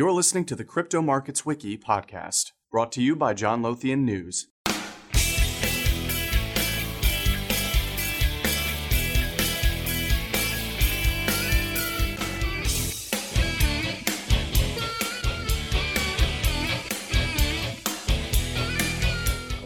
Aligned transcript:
You're 0.00 0.12
listening 0.12 0.46
to 0.46 0.56
the 0.56 0.64
Crypto 0.64 1.02
Markets 1.02 1.44
Wiki 1.44 1.76
podcast, 1.76 2.52
brought 2.72 2.90
to 2.92 3.02
you 3.02 3.14
by 3.14 3.34
John 3.34 3.60
Lothian 3.60 4.06
News. 4.06 4.46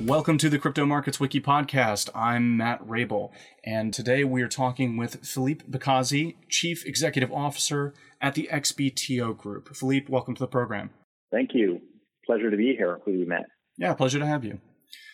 Welcome 0.01 0.37
to 0.39 0.51
the 0.51 0.59
Crypto 0.59 0.85
Markets 0.85 1.21
Wiki 1.21 1.41
podcast. 1.41 2.11
I'm 2.13 2.57
Matt 2.57 2.81
Rabel, 2.85 3.33
and 3.63 3.95
today 3.95 4.25
we 4.25 4.43
are 4.43 4.49
talking 4.49 4.97
with 4.97 5.25
Philippe 5.25 5.65
Bekhazi, 5.71 6.35
Chief 6.49 6.85
Executive 6.85 7.33
Officer 7.33 7.95
at 8.25 8.35
the 8.35 8.49
XBTO 8.51 9.37
Group. 9.37 9.77
Philippe, 9.77 10.07
welcome 10.09 10.35
to 10.35 10.41
the 10.41 10.49
program. 10.49 10.91
Thank 11.31 11.51
you. 11.53 11.81
Pleasure 12.27 12.51
to 12.51 12.57
be 12.57 12.75
here 12.77 12.99
with 13.07 13.15
you, 13.15 13.29
Matt. 13.29 13.45
Yeah, 13.77 13.95
pleasure 13.95 14.19
to 14.19 14.27
have 14.27 14.45
you. 14.45 14.61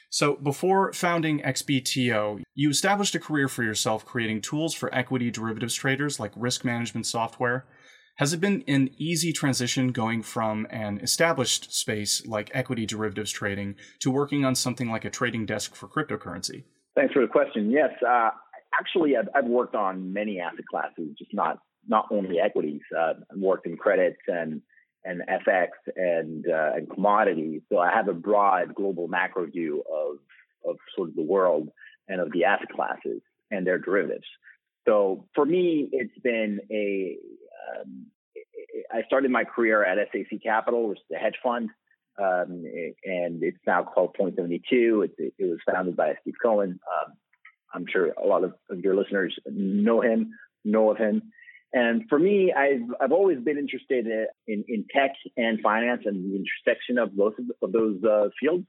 So, 0.09 0.37
before 0.37 0.93
founding 0.93 1.41
XBTO, 1.41 2.43
you 2.55 2.71
established 2.71 3.15
a 3.15 3.21
career 3.21 3.49
for 3.49 3.63
yourself 3.63 4.07
creating 4.07 4.41
tools 4.41 4.75
for 4.75 4.95
equity 4.95 5.31
derivatives 5.31 5.75
traders 5.75 6.19
like 6.19 6.33
risk 6.35 6.65
management 6.65 7.07
software 7.07 7.67
has 8.21 8.35
it 8.35 8.41
been 8.41 8.63
an 8.69 8.91
easy 8.99 9.33
transition 9.33 9.93
going 9.93 10.23
from 10.23 10.67
an 10.69 10.99
established 10.99 11.73
space 11.73 12.27
like 12.27 12.51
equity 12.53 12.85
derivatives 12.85 13.31
trading 13.31 13.77
to 14.01 14.11
working 14.11 14.45
on 14.45 14.55
something 14.55 14.91
like 14.91 15.07
a 15.07 15.11
trading 15.11 15.47
desk 15.47 15.75
for 15.75 15.89
cryptocurrency? 15.89 16.65
Thanks 16.95 17.15
for 17.15 17.23
the 17.23 17.29
question. 17.29 17.71
Yes, 17.71 17.89
uh, 18.07 18.29
actually, 18.79 19.17
I've, 19.17 19.29
I've, 19.35 19.49
worked 19.49 19.75
on 19.75 20.13
many 20.13 20.39
asset 20.39 20.67
classes, 20.71 21.17
just 21.19 21.33
not 21.33 21.61
not 21.87 22.07
only 22.11 22.41
equities. 22.41 22.83
Uh, 22.97 23.15
worked 23.37 23.67
in 23.67 23.77
credits 23.77 24.21
and 24.27 24.63
and 25.05 25.23
FX 25.29 25.69
and 25.97 26.47
uh, 26.49 26.73
and 26.77 26.91
commodities. 26.91 27.63
So 27.71 27.79
I 27.79 27.93
have 27.93 28.09
a 28.09 28.15
broad 28.15 28.75
global 28.75 29.09
macro 29.09 29.47
view 29.47 29.83
of 29.91 30.19
of 30.69 30.77
sort 30.95 31.09
of 31.09 31.17
the 31.17 31.23
world 31.23 31.71
and 32.09 32.21
of 32.21 32.33
the 32.33 32.45
asset 32.45 32.69
classes 32.71 33.23
and 33.51 33.67
their 33.67 33.79
derivatives. 33.79 34.27
So 34.87 35.27
for 35.35 35.45
me, 35.45 35.89
it's 35.93 36.19
been 36.23 36.61
a 36.71 37.17
um, 37.81 38.07
I 38.93 39.03
started 39.07 39.31
my 39.31 39.45
career 39.45 39.85
at 39.85 39.99
SAC 40.13 40.43
Capital, 40.43 40.89
which 40.89 40.99
is 40.99 41.17
a 41.17 41.19
hedge 41.19 41.37
fund, 41.43 41.71
um, 42.19 42.65
and 43.05 43.43
it's 43.43 43.59
now 43.67 43.85
called 43.85 44.15
Point 44.15 44.37
Seventy 44.37 44.63
Two. 44.69 45.09
It, 45.19 45.33
it, 45.39 45.45
was 45.45 45.59
founded 45.71 45.97
by 45.97 46.15
Steve 46.23 46.35
Cohen. 46.43 46.81
Um, 46.93 47.13
I'm 47.73 47.87
sure 47.91 48.13
a 48.13 48.27
lot 48.27 48.43
of, 48.45 48.55
your 48.83 48.97
listeners 48.97 49.39
know 49.47 50.01
him, 50.01 50.33
know 50.65 50.91
of 50.91 50.99
him. 50.99 51.31
And 51.73 52.03
for 52.09 52.19
me, 52.19 52.53
I've 52.53 52.89
I've 53.01 53.13
always 53.13 53.39
been 53.39 53.59
interested 53.59 54.07
in, 54.47 54.65
in 54.67 54.85
tech 54.95 55.13
and 55.37 55.61
finance 55.61 56.03
and 56.05 56.25
the 56.25 56.37
intersection 56.37 56.99
of 56.99 57.17
both 57.17 57.35
of 57.63 57.73
those 57.73 58.03
uh, 58.05 58.29
fields. 58.41 58.67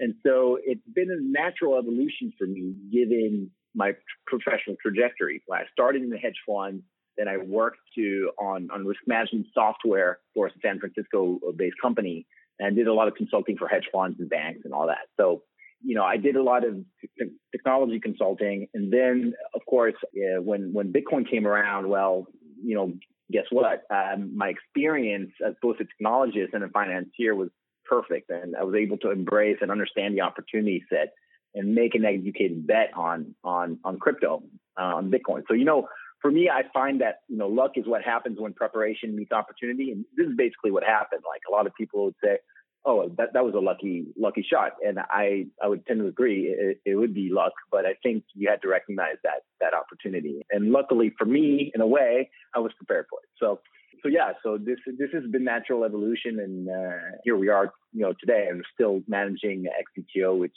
And 0.00 0.14
so 0.26 0.58
it's 0.64 0.80
been 0.92 1.10
a 1.10 1.20
natural 1.20 1.78
evolution 1.78 2.32
for 2.36 2.46
me, 2.46 2.74
given 2.92 3.50
my 3.74 3.92
professional 4.26 4.76
trajectory. 4.82 5.42
I 5.52 5.62
started 5.72 6.02
in 6.02 6.10
the 6.10 6.18
hedge 6.18 6.40
fund, 6.46 6.82
then 7.16 7.28
I 7.28 7.36
worked 7.36 7.78
to 7.96 8.30
on 8.38 8.68
on 8.72 8.84
risk 8.86 9.00
management 9.06 9.46
software 9.54 10.18
for 10.34 10.48
a 10.48 10.50
San 10.62 10.80
Francisco-based 10.80 11.76
company, 11.80 12.26
and 12.58 12.74
did 12.74 12.88
a 12.88 12.94
lot 12.94 13.08
of 13.08 13.14
consulting 13.14 13.56
for 13.56 13.68
hedge 13.68 13.88
funds 13.92 14.18
and 14.18 14.28
banks 14.28 14.62
and 14.64 14.74
all 14.74 14.88
that. 14.88 15.06
So, 15.16 15.42
you 15.84 15.94
know, 15.94 16.04
I 16.04 16.16
did 16.16 16.36
a 16.36 16.42
lot 16.42 16.64
of 16.64 16.76
t- 17.00 17.30
technology 17.50 18.00
consulting, 18.00 18.68
and 18.74 18.92
then, 18.92 19.34
of 19.54 19.62
course, 19.66 19.94
when 20.14 20.72
when 20.72 20.92
Bitcoin 20.92 21.28
came 21.28 21.46
around, 21.46 21.88
well, 21.88 22.26
you 22.62 22.74
know, 22.74 22.92
guess 23.30 23.44
what? 23.50 23.82
Um, 23.90 24.36
my 24.36 24.48
experience 24.48 25.32
as 25.46 25.54
both 25.60 25.76
a 25.80 25.84
technologist 25.84 26.52
and 26.52 26.64
a 26.64 26.68
financier 26.68 27.34
was 27.34 27.50
perfect, 27.84 28.30
and 28.30 28.56
I 28.56 28.64
was 28.64 28.74
able 28.74 28.98
to 28.98 29.10
embrace 29.10 29.58
and 29.60 29.70
understand 29.70 30.16
the 30.16 30.22
opportunity 30.22 30.84
set 30.88 31.12
and 31.54 31.74
make 31.74 31.94
an 31.94 32.04
educated 32.04 32.66
bet 32.66 32.90
on 32.96 33.34
on 33.44 33.78
on 33.84 33.98
crypto 33.98 34.42
uh, 34.78 34.96
on 34.96 35.10
Bitcoin. 35.10 35.42
So, 35.48 35.54
you 35.54 35.64
know 35.64 35.88
for 36.22 36.30
me, 36.30 36.48
I 36.48 36.62
find 36.72 37.00
that 37.00 37.16
you 37.28 37.36
know 37.36 37.48
luck 37.48 37.72
is 37.74 37.86
what 37.86 38.02
happens 38.02 38.38
when 38.40 38.54
preparation 38.54 39.14
meets 39.14 39.32
opportunity, 39.32 39.90
and 39.90 40.04
this 40.16 40.28
is 40.28 40.34
basically 40.36 40.70
what 40.70 40.84
happened. 40.84 41.22
Like 41.28 41.42
a 41.50 41.52
lot 41.52 41.66
of 41.66 41.74
people 41.74 42.04
would 42.04 42.14
say, 42.24 42.38
"Oh, 42.84 43.08
that 43.16 43.32
that 43.34 43.44
was 43.44 43.54
a 43.54 43.60
lucky 43.60 44.06
lucky 44.16 44.44
shot," 44.48 44.72
and 44.86 44.98
I 44.98 45.46
I 45.62 45.68
would 45.68 45.86
tend 45.86 46.00
to 46.00 46.06
agree. 46.06 46.46
It, 46.46 46.80
it 46.84 46.94
would 46.96 47.14
be 47.14 47.30
luck, 47.30 47.52
but 47.70 47.86
I 47.86 47.94
think 48.02 48.24
you 48.34 48.48
had 48.50 48.62
to 48.62 48.68
recognize 48.68 49.16
that 49.24 49.42
that 49.60 49.74
opportunity. 49.74 50.42
And 50.50 50.72
luckily 50.72 51.12
for 51.18 51.24
me, 51.24 51.70
in 51.74 51.80
a 51.80 51.86
way, 51.86 52.30
I 52.54 52.58
was 52.58 52.72
prepared 52.78 53.06
for 53.10 53.20
it. 53.22 53.28
So 53.38 53.60
so 54.02 54.08
yeah, 54.08 54.32
so 54.42 54.58
this 54.58 54.78
this 54.98 55.10
has 55.12 55.22
been 55.30 55.44
natural 55.44 55.84
evolution, 55.84 56.40
and 56.40 56.68
uh, 56.68 57.18
here 57.24 57.36
we 57.36 57.48
are, 57.48 57.72
you 57.92 58.02
know, 58.02 58.12
today. 58.18 58.48
I'm 58.50 58.62
still 58.74 59.00
managing 59.06 59.66
XBTO, 59.66 60.38
which, 60.38 60.56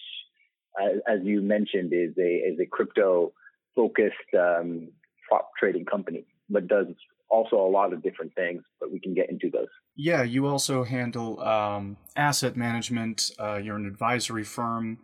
uh, 0.81 0.97
as 1.07 1.19
you 1.23 1.41
mentioned, 1.41 1.93
is 1.93 2.13
a 2.17 2.31
is 2.51 2.59
a 2.59 2.65
crypto 2.65 3.33
focused 3.75 4.15
um, 4.37 4.89
prop 5.27 5.51
trading 5.59 5.85
company, 5.85 6.25
but 6.49 6.67
does 6.67 6.87
also 7.35 7.57
a 7.57 7.69
lot 7.69 7.91
of 7.93 8.01
different 8.01 8.33
things, 8.35 8.63
but 8.79 8.91
we 8.91 8.99
can 8.99 9.13
get 9.13 9.29
into 9.29 9.49
those. 9.51 9.67
Yeah, 9.95 10.23
you 10.23 10.47
also 10.47 10.83
handle 10.83 11.41
um, 11.41 11.97
asset 12.15 12.55
management. 12.55 13.31
Uh, 13.37 13.57
you're 13.57 13.75
an 13.75 13.85
advisory 13.85 14.43
firm. 14.43 14.99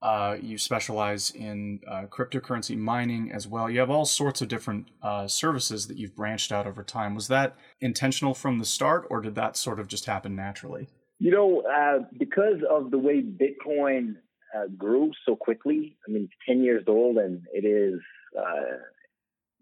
Uh, 0.00 0.36
you 0.40 0.58
specialize 0.58 1.30
in 1.30 1.80
uh, 1.88 2.04
cryptocurrency 2.10 2.76
mining 2.76 3.30
as 3.32 3.46
well. 3.46 3.70
You 3.70 3.80
have 3.80 3.90
all 3.90 4.04
sorts 4.04 4.40
of 4.42 4.48
different 4.48 4.88
uh, 5.02 5.28
services 5.28 5.86
that 5.86 5.96
you've 5.96 6.16
branched 6.16 6.50
out 6.50 6.66
over 6.66 6.82
time. 6.82 7.14
Was 7.14 7.28
that 7.28 7.56
intentional 7.80 8.34
from 8.34 8.58
the 8.58 8.64
start, 8.64 9.06
or 9.10 9.20
did 9.20 9.36
that 9.36 9.56
sort 9.56 9.78
of 9.78 9.86
just 9.86 10.06
happen 10.06 10.34
naturally? 10.34 10.88
You 11.18 11.30
know, 11.30 11.62
uh, 11.62 12.04
because 12.18 12.60
of 12.68 12.90
the 12.90 12.98
way 12.98 13.22
Bitcoin 13.22 14.16
uh, 14.56 14.66
grew 14.76 15.12
so 15.24 15.36
quickly, 15.36 15.96
I 16.08 16.10
mean, 16.10 16.24
it's 16.24 16.48
10 16.48 16.64
years 16.64 16.84
old 16.88 17.16
and 17.18 17.42
it 17.52 17.64
is 17.64 18.00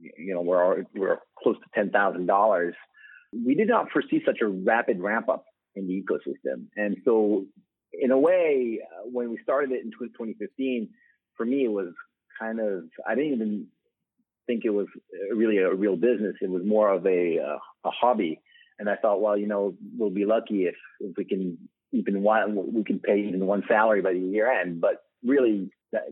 you 0.01 0.35
know, 0.35 0.43
we're, 0.43 0.85
we're 0.95 1.19
close 1.43 1.57
to 1.57 1.81
$10,000. 1.81 2.73
We 3.33 3.55
did 3.55 3.69
not 3.69 3.91
foresee 3.93 4.23
such 4.25 4.39
a 4.43 4.49
rapid 4.49 5.01
ramp 5.01 5.29
up 5.29 5.45
in 5.75 5.87
the 5.87 6.03
ecosystem. 6.03 6.67
And 6.77 6.97
so, 7.05 7.47
in 7.93 8.11
a 8.11 8.19
way, 8.19 8.81
uh, 8.83 9.09
when 9.11 9.31
we 9.31 9.39
started 9.43 9.73
it 9.73 9.85
in 9.85 9.91
2015, 9.91 10.89
for 11.37 11.45
me, 11.45 11.65
it 11.65 11.73
was 11.73 11.93
kind 12.39 12.61
of, 12.61 12.85
I 13.07 13.15
didn't 13.15 13.33
even 13.35 13.67
think 14.47 14.63
it 14.65 14.71
was 14.71 14.87
really 15.35 15.59
a 15.59 15.73
real 15.73 15.97
business. 15.97 16.37
It 16.41 16.51
was 16.51 16.63
more 16.65 16.93
of 16.93 17.07
a, 17.07 17.39
uh, 17.39 17.59
a 17.89 17.91
hobby. 17.91 18.41
And 18.79 18.89
I 18.89 18.97
thought, 18.97 19.21
well, 19.21 19.37
you 19.37 19.47
know, 19.47 19.75
we'll 19.97 20.11
be 20.11 20.25
lucky 20.25 20.65
if, 20.65 20.75
if 21.01 21.17
we 21.17 21.25
can 21.25 21.59
even 21.93 22.23
one, 22.23 22.73
we 22.73 22.85
can 22.85 22.99
pay 22.99 23.21
even 23.29 23.47
one 23.47 23.63
salary 23.69 24.01
by 24.01 24.13
the 24.13 24.21
year 24.21 24.51
end. 24.51 24.81
But 24.81 25.03
really, 25.25 25.71
that, 25.93 26.03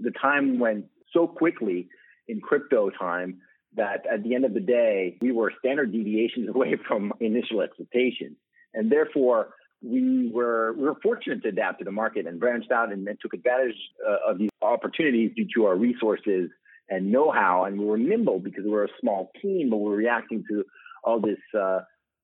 the 0.00 0.12
time 0.12 0.58
went 0.58 0.86
so 1.12 1.26
quickly 1.26 1.88
in 2.28 2.40
crypto 2.40 2.90
time 2.90 3.40
that 3.76 4.06
at 4.10 4.22
the 4.22 4.34
end 4.34 4.44
of 4.44 4.54
the 4.54 4.60
day, 4.60 5.16
we 5.20 5.32
were 5.32 5.52
standard 5.58 5.92
deviations 5.92 6.48
away 6.54 6.76
from 6.88 7.12
initial 7.20 7.60
expectations. 7.60 8.36
And 8.74 8.90
therefore, 8.90 9.50
we 9.82 10.30
were 10.32 10.72
we 10.72 10.84
were 10.84 10.96
fortunate 11.02 11.42
to 11.42 11.48
adapt 11.48 11.78
to 11.78 11.84
the 11.84 11.92
market 11.92 12.26
and 12.26 12.40
branched 12.40 12.70
out 12.72 12.92
and, 12.92 13.06
took 13.20 13.34
advantage 13.34 13.76
uh, 14.06 14.30
of 14.30 14.38
these 14.38 14.50
opportunities 14.62 15.32
due 15.36 15.46
to 15.54 15.66
our 15.66 15.76
resources 15.76 16.50
and 16.88 17.10
know-how. 17.12 17.64
And 17.64 17.78
we 17.78 17.84
were 17.84 17.98
nimble 17.98 18.38
because 18.38 18.64
we 18.64 18.70
were 18.70 18.84
a 18.84 19.00
small 19.00 19.30
team, 19.42 19.70
but 19.70 19.76
we 19.76 19.90
were 19.90 19.96
reacting 19.96 20.44
to 20.50 20.64
all 21.04 21.20
this 21.20 21.38
uh, 21.54 21.80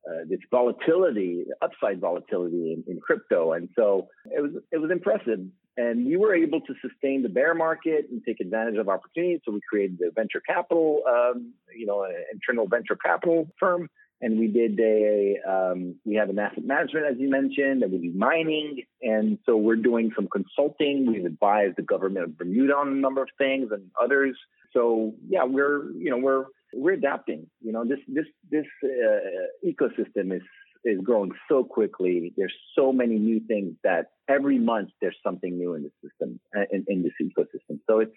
uh, 0.08 0.24
this 0.28 0.40
volatility, 0.50 1.44
upside 1.60 2.00
volatility 2.00 2.72
in, 2.72 2.84
in, 2.88 3.00
crypto. 3.00 3.52
And 3.52 3.68
so 3.76 4.08
it 4.24 4.40
was 4.40 4.50
it 4.72 4.78
was 4.78 4.90
impressive. 4.90 5.40
And 5.76 6.04
we 6.04 6.16
were 6.16 6.34
able 6.34 6.60
to 6.60 6.74
sustain 6.86 7.22
the 7.22 7.28
bear 7.28 7.54
market 7.54 8.06
and 8.10 8.22
take 8.24 8.40
advantage 8.40 8.76
of 8.76 8.88
opportunities. 8.88 9.40
So 9.44 9.52
we 9.52 9.60
created 9.68 9.98
the 9.98 10.10
venture 10.14 10.42
capital, 10.46 11.02
um, 11.08 11.54
you 11.74 11.86
know, 11.86 12.04
an 12.04 12.12
internal 12.32 12.66
venture 12.66 12.96
capital 12.96 13.48
firm. 13.58 13.88
And 14.20 14.38
we 14.38 14.46
did 14.46 14.78
a, 14.78 15.36
um, 15.48 15.96
we 16.04 16.14
have 16.14 16.30
an 16.30 16.38
asset 16.38 16.64
management, 16.64 17.06
as 17.06 17.16
you 17.18 17.28
mentioned, 17.28 17.82
and 17.82 17.90
we 17.90 17.98
do 17.98 18.16
mining. 18.16 18.82
And 19.00 19.38
so 19.44 19.56
we're 19.56 19.76
doing 19.76 20.12
some 20.14 20.28
consulting. 20.28 21.06
We've 21.06 21.24
advised 21.24 21.74
the 21.76 21.82
government 21.82 22.26
of 22.26 22.38
Bermuda 22.38 22.74
on 22.74 22.88
a 22.88 22.94
number 22.94 23.22
of 23.22 23.30
things 23.36 23.72
and 23.72 23.90
others. 24.00 24.36
So 24.72 25.14
yeah, 25.28 25.44
we're, 25.44 25.90
you 25.92 26.10
know, 26.10 26.18
we're, 26.18 26.44
we're 26.72 26.92
adapting. 26.92 27.50
You 27.60 27.72
know, 27.72 27.84
this, 27.84 27.98
this, 28.06 28.26
this 28.48 28.66
uh, 28.84 29.66
ecosystem 29.66 30.36
is 30.36 30.42
is 30.84 31.00
growing 31.02 31.30
so 31.48 31.64
quickly. 31.64 32.32
There's 32.36 32.54
so 32.76 32.92
many 32.92 33.18
new 33.18 33.40
things 33.40 33.74
that 33.84 34.12
every 34.28 34.58
month 34.58 34.90
there's 35.00 35.16
something 35.24 35.56
new 35.56 35.74
in 35.74 35.82
the 35.82 35.90
system, 36.02 36.40
uh, 36.56 36.62
in, 36.70 36.84
in 36.88 37.02
this 37.02 37.12
ecosystem. 37.20 37.78
So 37.88 38.00
it's, 38.00 38.14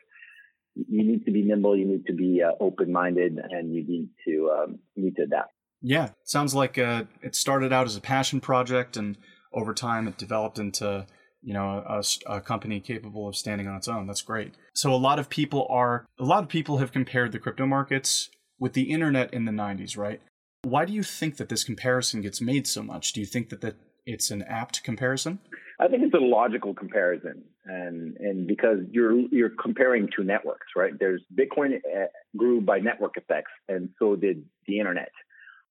you 0.76 1.04
need 1.04 1.26
to 1.26 1.32
be 1.32 1.44
nimble, 1.44 1.78
you 1.78 1.86
need 1.86 2.06
to 2.08 2.14
be 2.14 2.42
uh, 2.44 2.52
open-minded, 2.60 3.40
and 3.50 3.74
you 3.74 3.86
need 3.88 4.10
to 4.28 4.52
um, 4.52 4.80
you 4.96 5.06
need 5.06 5.16
to 5.16 5.24
adapt. 5.24 5.54
Yeah, 5.82 6.10
sounds 6.24 6.54
like 6.54 6.78
uh, 6.78 7.04
it 7.22 7.36
started 7.36 7.72
out 7.72 7.86
as 7.86 7.96
a 7.96 8.02
passion 8.02 8.42
project, 8.42 8.98
and 8.98 9.18
over 9.54 9.74
time 9.74 10.08
it 10.08 10.18
developed 10.18 10.60
into 10.60 11.06
you 11.42 11.54
know 11.54 11.84
a, 11.88 12.04
a, 12.26 12.42
company 12.42 12.82
capable 12.82 13.28
of 13.30 13.38
standing 13.38 13.68
on 13.68 13.78
its 13.78 13.88
own. 13.88 14.08
That's 14.08 14.22
great. 14.22 14.56
So 14.74 14.94
a 14.94 14.98
lot 14.98 15.20
of 15.20 15.30
people 15.30 15.68
are 15.70 16.06
a 16.20 16.26
lot 16.26 16.44
of 16.44 16.50
people 16.50 16.80
have 16.80 16.92
compared 16.92 17.32
the 17.32 17.40
crypto 17.40 17.66
markets 17.66 18.30
with 18.60 18.74
the 18.74 18.92
internet 18.92 19.34
in 19.34 19.46
the 19.46 19.52
90s, 19.52 19.98
right? 19.98 20.22
Why 20.66 20.84
do 20.86 20.94
you 20.94 21.04
think 21.04 21.38
that 21.38 21.50
this 21.50 21.64
comparison 21.64 22.22
gets 22.22 22.42
made 22.42 22.66
so 22.66 22.82
much? 22.82 23.14
Do 23.14 23.20
you 23.20 23.28
think 23.28 23.50
that, 23.50 23.62
that 23.62 23.76
it's 24.08 24.32
an 24.32 24.42
apt 24.42 24.84
comparison? 24.84 25.38
I 25.80 25.88
think 25.88 26.02
it's 26.04 26.14
a 26.16 26.26
logical 26.26 26.74
comparison, 26.74 27.44
and 27.66 28.18
and 28.18 28.48
because 28.48 28.80
you're 28.90 29.14
you're 29.32 29.52
comparing 29.62 30.10
two 30.16 30.24
networks, 30.24 30.68
right? 30.76 30.94
There's 30.98 31.22
Bitcoin 31.40 31.76
uh, 31.76 32.08
grew 32.36 32.62
by 32.62 32.80
network 32.80 33.16
effects, 33.16 33.52
and 33.68 33.90
so 34.00 34.16
did 34.16 34.44
the 34.68 34.80
internet. 34.80 35.12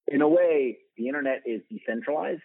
In 0.07 0.21
a 0.21 0.29
way, 0.29 0.77
the 0.95 1.07
internet 1.07 1.41
is 1.45 1.61
decentralized. 1.69 2.41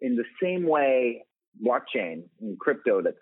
In 0.00 0.16
the 0.16 0.24
same 0.42 0.66
way, 0.66 1.24
blockchain 1.64 2.24
and 2.40 2.58
crypto 2.58 3.00
that 3.02 3.14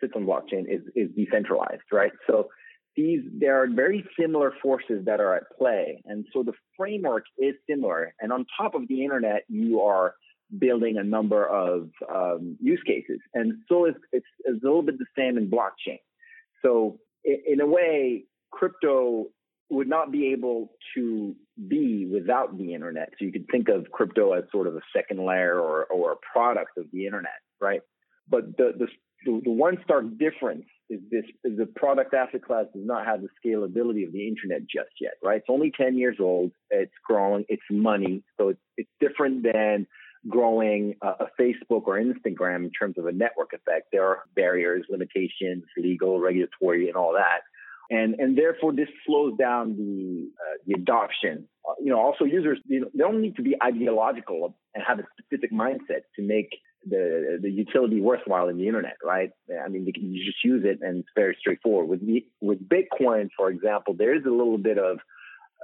sits 0.00 0.12
on 0.14 0.26
blockchain 0.26 0.64
is 0.68 0.82
is 0.94 1.08
decentralized, 1.16 1.88
right? 1.90 2.12
So 2.28 2.50
these 2.96 3.20
there 3.32 3.62
are 3.62 3.66
very 3.68 4.04
similar 4.18 4.52
forces 4.62 5.04
that 5.06 5.20
are 5.20 5.34
at 5.34 5.44
play, 5.58 6.02
and 6.04 6.26
so 6.32 6.42
the 6.42 6.52
framework 6.76 7.24
is 7.38 7.54
similar. 7.68 8.14
And 8.20 8.32
on 8.32 8.46
top 8.58 8.74
of 8.74 8.88
the 8.88 9.04
internet, 9.04 9.44
you 9.48 9.80
are 9.80 10.14
building 10.58 10.98
a 10.98 11.04
number 11.04 11.46
of 11.46 11.90
um, 12.12 12.56
use 12.60 12.82
cases. 12.86 13.20
And 13.34 13.54
so 13.68 13.86
it's, 13.86 13.98
it's, 14.12 14.26
it's, 14.44 14.62
a 14.62 14.66
little 14.66 14.82
bit 14.82 14.98
the 14.98 15.06
same 15.16 15.38
in 15.38 15.50
blockchain. 15.50 16.00
So 16.62 16.98
in, 17.24 17.38
in 17.46 17.60
a 17.60 17.66
way, 17.66 18.24
crypto 18.50 19.26
would 19.70 19.88
not 19.88 20.12
be 20.12 20.32
able 20.32 20.72
to 20.94 21.34
be 21.68 22.06
without 22.06 22.58
the 22.58 22.74
internet. 22.74 23.10
So 23.18 23.24
you 23.24 23.32
could 23.32 23.46
think 23.50 23.68
of 23.68 23.90
crypto 23.90 24.32
as 24.32 24.44
sort 24.52 24.66
of 24.66 24.76
a 24.76 24.80
second 24.94 25.24
layer 25.24 25.58
or, 25.58 25.84
or 25.84 26.12
a 26.12 26.16
product 26.32 26.76
of 26.76 26.86
the 26.92 27.06
internet, 27.06 27.40
right? 27.60 27.80
But 28.28 28.56
the, 28.58 28.72
the, 28.78 28.86
the 29.24 29.50
one 29.50 29.78
stark 29.84 30.04
difference 30.18 30.66
is 30.90 31.00
this 31.10 31.24
is 31.44 31.58
the 31.58 31.66
product 31.66 32.14
asset 32.14 32.44
class 32.44 32.66
does 32.74 32.84
not 32.84 33.06
have 33.06 33.20
the 33.22 33.28
scalability 33.44 34.06
of 34.06 34.12
the 34.12 34.26
internet 34.28 34.60
just 34.62 34.90
yet, 35.00 35.14
right? 35.22 35.38
It's 35.38 35.46
only 35.48 35.72
10 35.76 35.96
years 35.96 36.16
old. 36.20 36.52
It's 36.70 36.92
growing. 37.06 37.44
It's 37.48 37.62
money. 37.70 38.22
So 38.38 38.50
it's, 38.50 38.60
it's 38.76 38.90
different 39.00 39.42
than 39.44 39.86
growing 40.28 40.94
a, 41.02 41.08
a 41.08 41.26
Facebook 41.40 41.86
or 41.86 42.00
Instagram 42.00 42.64
in 42.64 42.70
terms 42.70 42.96
of 42.98 43.06
a 43.06 43.12
network 43.12 43.52
effect. 43.52 43.88
There 43.92 44.06
are 44.06 44.24
barriers, 44.36 44.84
limitations, 44.88 45.64
legal, 45.76 46.20
regulatory, 46.20 46.88
and 46.88 46.96
all 46.96 47.14
that. 47.14 47.40
And, 47.90 48.14
and 48.18 48.38
therefore, 48.38 48.72
this 48.72 48.88
slows 49.06 49.36
down 49.38 49.76
the, 49.76 50.30
uh, 50.40 50.56
the 50.66 50.74
adoption. 50.74 51.48
Uh, 51.68 51.74
you 51.80 51.90
know, 51.90 51.98
also 51.98 52.24
users, 52.24 52.58
you 52.64 52.80
know, 52.80 52.88
they 52.94 53.00
don't 53.00 53.20
need 53.20 53.36
to 53.36 53.42
be 53.42 53.54
ideological 53.62 54.56
and 54.74 54.84
have 54.86 54.98
a 54.98 55.02
specific 55.18 55.52
mindset 55.52 56.02
to 56.16 56.22
make 56.22 56.48
the 56.88 57.38
the 57.40 57.50
utility 57.50 58.00
worthwhile 58.00 58.48
in 58.48 58.56
the 58.56 58.66
internet, 58.66 58.96
right? 59.04 59.30
I 59.64 59.68
mean, 59.68 59.86
you 59.86 60.24
just 60.24 60.44
use 60.44 60.64
it 60.64 60.78
and 60.82 61.00
it's 61.00 61.08
very 61.14 61.36
straightforward. 61.38 61.88
With 61.88 62.00
with 62.40 62.68
Bitcoin, 62.68 63.28
for 63.36 63.50
example, 63.50 63.94
there 63.94 64.14
is 64.14 64.24
a 64.26 64.30
little 64.30 64.58
bit 64.58 64.78
of 64.78 64.98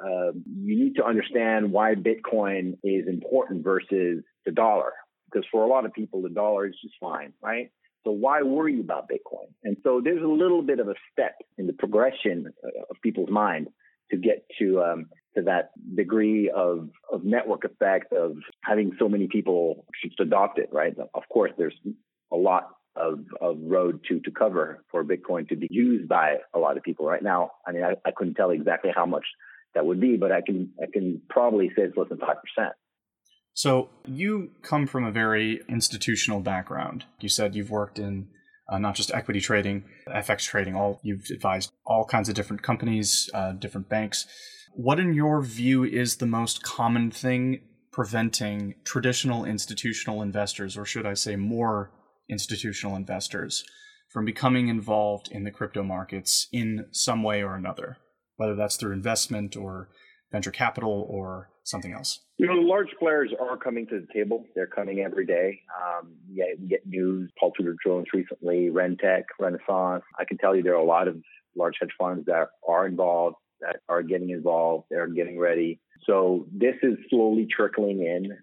uh, 0.03 0.33
you 0.65 0.79
need 0.79 0.95
to 0.97 1.05
understand 1.05 1.73
why 1.73 1.95
Bitcoin 1.95 2.79
is 2.85 3.09
important 3.09 3.65
versus 3.65 4.23
the 4.47 4.53
dollar. 4.53 4.93
Because 5.31 5.47
for 5.51 5.65
a 5.65 5.67
lot 5.67 5.85
of 5.85 5.93
people, 5.93 6.23
the 6.23 6.31
dollar 6.31 6.67
is 6.67 6.75
just 6.83 6.95
fine, 7.01 7.33
right? 7.43 7.71
So 8.05 8.13
why 8.13 8.43
worry 8.43 8.81
about 8.81 9.09
Bitcoin? 9.11 9.49
And 9.65 9.77
so 9.83 10.01
there's 10.03 10.23
a 10.23 10.27
little 10.27 10.63
bit 10.63 10.79
of 10.79 10.89
a 10.89 10.95
step 11.13 11.35
in 11.59 11.67
the 11.67 11.73
progression 11.73 12.47
of 12.89 12.97
people's 13.03 13.29
mind 13.29 13.69
to 14.11 14.17
get 14.17 14.47
to 14.59 14.83
um, 14.83 15.07
to 15.39 15.45
that 15.45 15.71
degree 15.95 16.51
of 16.55 16.91
of 17.13 17.25
network 17.25 17.65
effect 17.65 18.13
of 18.13 18.37
having 18.63 18.93
so 18.99 19.09
many 19.09 19.29
people 19.29 19.85
adopt 20.21 20.59
it, 20.59 20.69
right? 20.73 20.95
Of 21.15 21.23
course, 21.33 21.53
there's 21.57 21.79
a 22.33 22.37
lot 22.37 22.71
of, 22.97 23.21
of 23.41 23.57
road 23.61 24.01
to 24.09 24.21
to 24.21 24.31
cover 24.31 24.85
for 24.91 25.05
Bitcoin 25.05 25.49
to 25.49 25.57
be 25.57 25.69
used 25.71 26.09
by 26.09 26.37
a 26.55 26.59
lot 26.59 26.77
of 26.77 26.83
people 26.83 27.07
right 27.07 27.23
now. 27.23 27.53
I 27.67 27.73
mean, 27.73 27.85
I, 27.85 27.95
I 28.05 28.11
couldn't 28.15 28.35
tell 28.35 28.51
exactly 28.51 28.91
how 28.95 29.07
much 29.07 29.25
that 29.75 29.87
would 29.87 30.01
be, 30.01 30.17
but 30.17 30.33
I 30.33 30.41
can 30.41 30.71
I 30.83 30.87
can 30.93 31.23
probably 31.29 31.69
say 31.69 31.83
it's 31.83 31.97
less 31.97 32.09
than 32.09 32.19
five 32.19 32.37
percent. 32.43 32.75
So 33.55 33.91
you 34.07 34.51
come 34.63 34.87
from 34.87 35.05
a 35.05 35.11
very 35.11 35.63
institutional 35.69 36.41
background. 36.41 37.05
You 37.21 37.29
said 37.29 37.55
you've 37.55 37.71
worked 37.71 37.99
in 37.99 38.29
uh, 38.71 38.79
not 38.79 38.95
just 38.95 39.13
equity 39.13 39.41
trading, 39.41 39.85
FX 40.09 40.45
trading. 40.45 40.75
All 40.75 41.01
you've 41.03 41.27
advised 41.31 41.73
all 41.87 42.05
kinds 42.05 42.29
of 42.29 42.35
different 42.35 42.63
companies, 42.63 43.31
uh, 43.35 43.53
different 43.53 43.89
banks. 43.89 44.27
What, 44.81 45.01
in 45.01 45.13
your 45.13 45.43
view, 45.43 45.83
is 45.83 46.17
the 46.17 46.27
most 46.27 46.63
common 46.63 47.11
thing 47.11 47.63
preventing 47.91 48.77
traditional 48.85 49.45
institutional 49.45 50.23
investors, 50.23 50.77
or 50.77 50.85
should 50.85 51.05
I 51.05 51.15
say, 51.15 51.35
more 51.35 51.91
institutional 52.29 52.95
investors, 52.95 53.65
from 54.09 54.25
becoming 54.25 54.69
involved 54.69 55.33
in 55.33 55.43
the 55.43 55.51
crypto 55.51 55.83
markets 55.83 56.47
in 56.53 56.87
some 56.93 57.25
way 57.25 57.43
or 57.43 57.57
another? 57.57 57.99
whether 58.39 58.55
that's 58.55 58.77
through 58.77 58.93
investment 58.93 59.57
or 59.57 59.91
venture 60.33 60.51
capital 60.51 61.07
or 61.11 61.51
something 61.65 61.93
else? 61.93 62.21
You 62.39 62.47
know, 62.47 62.57
the 62.57 62.67
large 62.67 62.89
players 62.99 63.31
are 63.39 63.57
coming 63.57 63.87
to 63.89 64.01
the 64.01 64.07
table. 64.15 64.45
They're 64.55 64.67
coming 64.67 65.01
every 65.01 65.27
day. 65.27 65.61
Um, 65.77 66.15
yeah, 66.33 66.47
you 66.59 66.69
get 66.69 66.87
news. 66.87 67.31
Paul 67.39 67.53
Tudor 67.53 67.77
Jones 67.85 68.07
recently, 68.15 68.71
Rentech, 68.73 69.25
Renaissance. 69.39 70.05
I 70.19 70.25
can 70.25 70.39
tell 70.39 70.57
you 70.57 70.63
there 70.63 70.75
are 70.75 70.81
a 70.81 70.85
lot 70.85 71.09
of 71.09 71.17
large 71.57 71.75
hedge 71.81 71.91
funds 71.99 72.25
that 72.27 72.49
are 72.67 72.87
involved, 72.87 73.37
that 73.61 73.81
are 73.89 74.03
getting 74.03 74.31
involved, 74.31 74.87
they're 74.91 75.07
getting 75.07 75.39
ready. 75.39 75.81
So 76.05 76.47
this 76.53 76.75
is 76.83 76.97
slowly 77.11 77.47
trickling 77.51 78.03
in. 78.03 78.37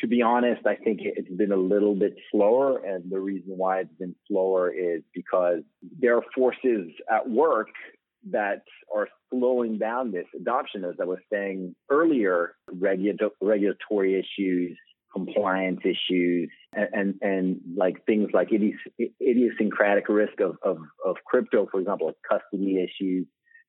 To 0.00 0.06
be 0.06 0.20
honest, 0.20 0.66
I 0.66 0.74
think 0.76 1.00
it's 1.02 1.30
been 1.30 1.52
a 1.52 1.56
little 1.56 1.94
bit 1.94 2.16
slower. 2.30 2.84
And 2.84 3.10
the 3.10 3.18
reason 3.18 3.54
why 3.56 3.80
it's 3.80 3.94
been 3.98 4.14
slower 4.28 4.70
is 4.70 5.02
because 5.14 5.62
there 5.98 6.16
are 6.16 6.24
forces 6.34 6.90
at 7.10 7.28
work 7.28 7.68
that 8.30 8.62
are 8.94 9.08
slowing 9.30 9.78
down 9.78 10.12
this 10.12 10.26
adoption, 10.38 10.84
as 10.84 10.96
I 11.00 11.04
was 11.04 11.20
saying 11.32 11.74
earlier, 11.90 12.56
regu- 12.74 13.30
regulatory 13.40 14.18
issues, 14.18 14.76
compliance 15.12 15.80
issues, 15.84 16.50
and, 16.74 16.88
and, 16.92 17.14
and 17.22 17.60
like 17.76 18.04
things 18.04 18.28
like 18.34 18.50
idios- 18.50 19.10
idiosyncratic 19.20 20.08
risk 20.08 20.40
of, 20.40 20.56
of, 20.62 20.78
of 21.04 21.16
crypto, 21.24 21.66
for 21.70 21.80
example, 21.80 22.08
like 22.08 22.16
custody 22.28 22.78
issues. 22.82 23.26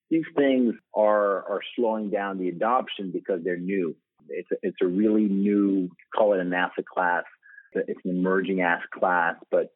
These 0.09 0.25
things 0.36 0.75
are, 0.95 1.44
are 1.50 1.62
slowing 1.75 2.09
down 2.09 2.38
the 2.38 2.50
adoption 2.50 3.12
because 3.12 3.42
they're 3.44 3.57
new. 3.57 3.95
It's 4.30 4.50
a, 4.51 4.56
it's 4.62 4.77
a 4.81 4.88
really 4.88 5.25
new, 5.25 5.89
call 6.15 6.33
it 6.33 6.39
an 6.39 6.54
asset 6.54 6.86
class. 6.86 7.24
It's 7.74 8.00
an 8.06 8.12
emerging 8.12 8.62
asset 8.62 8.89
class, 8.92 9.36
but 9.51 9.71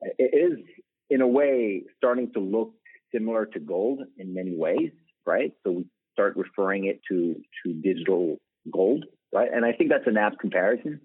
it 0.00 0.34
is 0.34 0.64
in 1.10 1.20
a 1.20 1.26
way 1.26 1.82
starting 1.96 2.32
to 2.32 2.40
look 2.40 2.72
similar 3.12 3.46
to 3.46 3.60
gold 3.60 4.00
in 4.18 4.34
many 4.34 4.56
ways, 4.56 4.90
right? 5.26 5.52
So 5.64 5.72
we 5.72 5.86
start 6.12 6.36
referring 6.36 6.86
it 6.86 7.00
to 7.10 7.34
to 7.64 7.72
digital 7.72 8.38
gold, 8.72 9.04
right? 9.32 9.48
And 9.52 9.64
I 9.64 9.72
think 9.72 9.90
that's 9.90 10.06
an 10.06 10.16
apt 10.16 10.38
comparison 10.38 11.00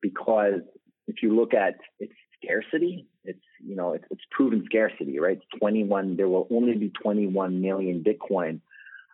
because 0.00 0.60
if 1.06 1.16
you 1.22 1.34
look 1.36 1.54
at 1.54 1.74
its 1.98 2.12
scarcity, 2.42 3.06
it's 3.24 3.44
you 3.64 3.76
know 3.76 3.94
it's, 3.94 4.04
it's 4.10 4.24
proven 4.30 4.64
scarcity, 4.66 5.18
right? 5.18 5.38
It's 5.38 5.60
21. 5.60 6.16
There 6.16 6.28
will 6.28 6.46
only 6.50 6.74
be 6.74 6.90
21 6.90 7.60
million 7.60 8.04
Bitcoin 8.04 8.60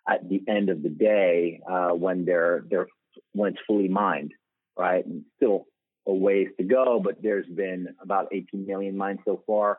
at 0.08 0.28
the 0.28 0.42
end 0.48 0.70
of 0.70 0.82
the 0.82 0.88
day 0.88 1.60
uh, 1.70 1.90
when 1.90 2.24
they're 2.24 2.64
they're 2.68 2.88
when 3.32 3.52
it's 3.52 3.62
fully 3.66 3.88
mined, 3.88 4.32
right? 4.76 5.04
And 5.04 5.24
still 5.36 5.66
a 6.06 6.14
ways 6.14 6.48
to 6.58 6.64
go, 6.64 7.00
but 7.02 7.22
there's 7.22 7.46
been 7.46 7.88
about 8.02 8.28
18 8.32 8.66
million 8.66 8.96
mined 8.96 9.20
so 9.24 9.42
far 9.46 9.78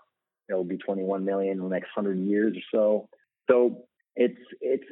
it 0.52 0.56
will 0.56 0.64
be 0.64 0.78
21 0.78 1.26
million 1.26 1.54
in 1.54 1.64
the 1.64 1.70
next 1.70 1.90
100 1.96 2.20
years 2.20 2.56
or 2.56 2.62
so. 2.72 3.10
So 3.50 3.86
it's 4.16 4.38
it's 4.60 4.84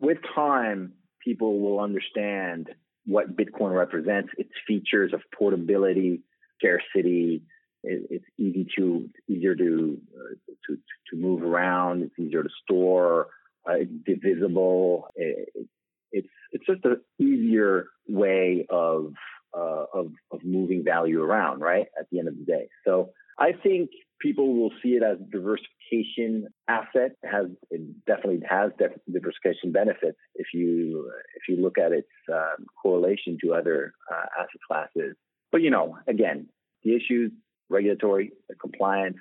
with 0.00 0.18
time 0.34 0.92
people 1.22 1.60
will 1.60 1.80
understand 1.80 2.68
what 3.04 3.36
Bitcoin 3.36 3.74
represents, 3.74 4.30
its 4.38 4.52
features 4.66 5.12
of 5.12 5.20
portability, 5.36 6.22
scarcity. 6.58 7.42
It, 7.82 8.06
it's 8.10 8.24
easy 8.38 8.66
to 8.78 9.08
easier 9.28 9.54
to, 9.54 9.98
uh, 10.14 10.52
to 10.68 10.76
to 10.76 11.16
move 11.16 11.42
around. 11.42 12.02
It's 12.02 12.18
easier 12.18 12.42
to 12.42 12.48
store. 12.64 13.28
Uh, 13.68 13.74
it's 13.74 13.92
divisible. 14.04 15.08
It, 15.14 15.48
it, 15.54 15.66
it's 16.12 16.28
it's 16.52 16.66
just 16.66 16.84
an 16.84 17.00
easier 17.18 17.86
way 18.08 18.66
of, 18.70 19.14
uh, 19.56 19.84
of 19.94 20.12
of 20.30 20.44
moving 20.44 20.84
value 20.84 21.22
around, 21.22 21.60
right? 21.60 21.86
At 21.98 22.06
the 22.10 22.18
end 22.18 22.28
of 22.28 22.36
the 22.36 22.44
day, 22.44 22.68
so 22.84 23.10
I 23.38 23.52
think 23.52 23.90
people 24.20 24.54
will 24.54 24.70
see 24.82 24.90
it 24.90 25.02
as 25.02 25.18
a 25.20 25.30
diversification 25.30 26.46
asset. 26.68 27.12
It 27.22 27.28
has 27.30 27.46
it 27.70 27.80
definitely 28.06 28.40
has 28.48 28.70
diversification 29.12 29.72
benefits 29.72 30.18
if 30.34 30.48
you 30.54 31.10
if 31.34 31.42
you 31.48 31.62
look 31.62 31.78
at 31.78 31.92
its 31.92 32.08
um, 32.32 32.66
correlation 32.80 33.38
to 33.42 33.54
other 33.54 33.94
uh, 34.10 34.26
asset 34.38 34.60
classes. 34.68 35.16
But 35.50 35.62
you 35.62 35.70
know, 35.70 35.98
again, 36.06 36.48
the 36.84 36.94
issues, 36.94 37.32
regulatory, 37.72 38.32
compliance, 38.60 39.18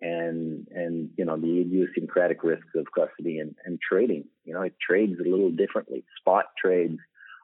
and 0.00 0.66
and 0.70 1.10
you 1.16 1.24
know 1.24 1.36
the 1.36 1.60
idiosyncratic 1.60 2.42
risks 2.42 2.74
of 2.76 2.86
custody 2.96 3.38
and, 3.38 3.54
and 3.64 3.78
trading. 3.80 4.24
You 4.44 4.54
know, 4.54 4.62
it 4.62 4.74
trades 4.80 5.18
a 5.20 5.28
little 5.28 5.50
differently. 5.50 6.04
Spot 6.18 6.46
trades 6.58 6.98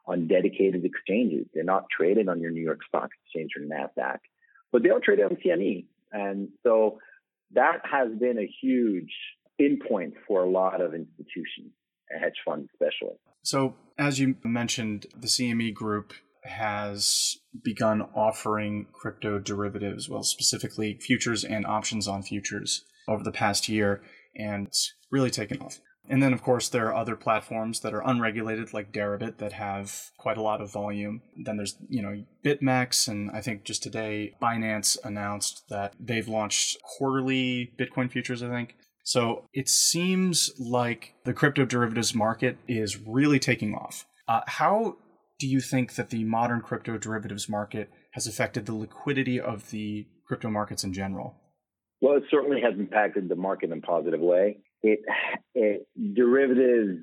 on 0.07 0.27
dedicated 0.27 0.85
exchanges. 0.85 1.45
They're 1.53 1.63
not 1.63 1.85
traded 1.95 2.29
on 2.29 2.41
your 2.41 2.51
New 2.51 2.63
York 2.63 2.79
Stock 2.87 3.09
Exchange 3.23 3.51
or 3.55 3.61
Nasdaq 3.61 4.19
but 4.71 4.83
they 4.83 4.89
are 4.89 4.99
traded 4.99 5.25
on 5.25 5.37
CME. 5.37 5.85
And 6.11 6.49
so 6.63 6.99
that 7.53 7.81
has 7.89 8.09
been 8.19 8.37
a 8.37 8.49
huge 8.61 9.11
pinpoint 9.57 10.13
for 10.27 10.43
a 10.43 10.49
lot 10.49 10.81
of 10.81 10.93
institutions, 10.93 11.71
hedge 12.09 12.35
funds 12.45 12.69
especially. 12.73 13.15
So, 13.43 13.75
as 13.97 14.19
you 14.19 14.35
mentioned, 14.43 15.07
the 15.15 15.27
CME 15.27 15.73
group 15.73 16.13
has 16.43 17.37
begun 17.63 18.01
offering 18.15 18.87
crypto 18.93 19.39
derivatives, 19.39 20.09
well, 20.09 20.23
specifically 20.23 20.97
futures 21.01 21.43
and 21.43 21.65
options 21.65 22.07
on 22.07 22.23
futures 22.23 22.85
over 23.07 23.23
the 23.23 23.31
past 23.31 23.67
year, 23.67 24.01
and 24.35 24.67
it's 24.67 24.93
really 25.11 25.31
taken 25.31 25.59
off. 25.61 25.79
And 26.09 26.23
then, 26.23 26.33
of 26.33 26.41
course, 26.41 26.69
there 26.69 26.87
are 26.87 26.95
other 26.95 27.15
platforms 27.15 27.81
that 27.81 27.93
are 27.93 28.01
unregulated, 28.01 28.73
like 28.73 28.91
Deribit, 28.91 29.37
that 29.37 29.53
have 29.53 30.09
quite 30.17 30.37
a 30.37 30.41
lot 30.41 30.59
of 30.59 30.71
volume. 30.71 31.21
Then 31.37 31.57
there's, 31.57 31.77
you 31.87 32.01
know, 32.01 32.23
BitMEX, 32.43 33.07
and 33.07 33.29
I 33.29 33.41
think 33.41 33.63
just 33.63 33.83
today, 33.83 34.33
Binance 34.41 34.97
announced 35.03 35.65
that 35.69 35.93
they've 35.99 36.27
launched 36.27 36.77
quarterly 36.81 37.73
Bitcoin 37.77 38.09
futures, 38.11 38.41
I 38.41 38.49
think. 38.49 38.75
So 39.03 39.45
it 39.53 39.69
seems 39.69 40.51
like 40.59 41.13
the 41.25 41.33
crypto 41.33 41.65
derivatives 41.65 42.15
market 42.15 42.57
is 42.67 42.97
really 42.97 43.39
taking 43.39 43.75
off. 43.75 44.05
Uh, 44.27 44.41
how 44.47 44.97
do 45.39 45.47
you 45.47 45.61
think 45.61 45.95
that 45.95 46.09
the 46.09 46.23
modern 46.25 46.61
crypto 46.61 46.97
derivatives 46.97 47.49
market 47.49 47.89
has 48.11 48.27
affected 48.27 48.65
the 48.65 48.73
liquidity 48.73 49.39
of 49.39 49.69
the 49.71 50.05
crypto 50.25 50.49
markets 50.49 50.83
in 50.83 50.93
general? 50.93 51.35
Well, 52.01 52.17
it 52.17 52.23
certainly 52.29 52.61
has 52.61 52.73
impacted 52.77 53.29
the 53.29 53.35
market 53.35 53.71
in 53.71 53.79
a 53.79 53.81
positive 53.81 54.19
way. 54.19 54.59
It, 54.83 54.99
it 55.55 55.87
derivatives 56.13 56.99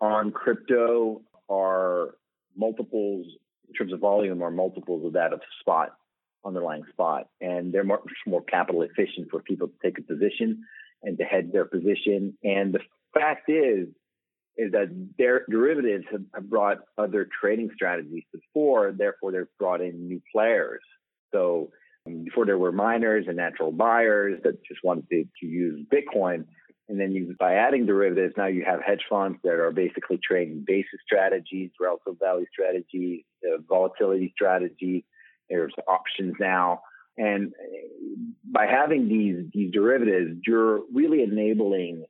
on 0.00 0.32
crypto 0.32 1.22
are 1.48 2.14
multiples 2.56 3.26
in 3.68 3.74
terms 3.74 3.92
of 3.92 4.00
volume 4.00 4.42
are 4.42 4.50
multiples 4.50 5.04
of 5.06 5.12
that 5.14 5.32
of 5.32 5.40
spot 5.60 5.90
underlying 6.44 6.82
spot, 6.90 7.28
and 7.40 7.72
they're 7.72 7.84
much 7.84 8.00
more 8.26 8.42
capital 8.42 8.82
efficient 8.82 9.28
for 9.30 9.40
people 9.42 9.68
to 9.68 9.74
take 9.82 9.98
a 9.98 10.02
position 10.02 10.62
and 11.02 11.16
to 11.18 11.24
hedge 11.24 11.52
their 11.52 11.64
position. 11.64 12.36
And 12.42 12.74
the 12.74 12.80
fact 13.14 13.48
is, 13.48 13.88
is 14.56 14.72
that 14.72 14.88
their 15.18 15.44
derivatives 15.50 16.04
have, 16.10 16.22
have 16.34 16.50
brought 16.50 16.78
other 16.98 17.26
trading 17.40 17.70
strategies 17.74 18.22
to 18.32 18.38
the 18.38 18.42
fore. 18.52 18.92
Therefore, 18.92 19.32
they've 19.32 19.46
brought 19.58 19.80
in 19.80 20.08
new 20.08 20.20
players. 20.32 20.82
So 21.32 21.70
um, 22.06 22.24
before 22.24 22.46
there 22.46 22.58
were 22.58 22.72
miners 22.72 23.24
and 23.28 23.36
natural 23.36 23.72
buyers 23.72 24.40
that 24.44 24.62
just 24.64 24.80
wanted 24.84 25.08
to, 25.10 25.24
to 25.40 25.46
use 25.46 25.86
Bitcoin. 25.92 26.44
And 26.88 27.00
then 27.00 27.12
you, 27.12 27.34
by 27.38 27.54
adding 27.54 27.86
derivatives, 27.86 28.34
now 28.36 28.46
you 28.46 28.64
have 28.66 28.80
hedge 28.84 29.04
funds 29.08 29.38
that 29.44 29.54
are 29.54 29.72
basically 29.72 30.18
trading 30.22 30.64
basis 30.66 31.00
strategies, 31.04 31.70
relative 31.80 32.18
value 32.20 32.46
strategies, 32.52 33.24
uh, 33.44 33.58
volatility 33.66 34.32
strategies. 34.34 35.02
There's 35.48 35.72
options 35.88 36.34
now. 36.38 36.82
And 37.16 37.52
by 38.44 38.66
having 38.66 39.08
these, 39.08 39.50
these 39.52 39.72
derivatives, 39.72 40.40
you're 40.46 40.80
really 40.92 41.22
enabling 41.22 42.04